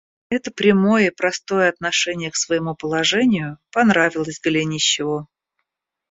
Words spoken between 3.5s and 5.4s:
понравилось Голенищеву.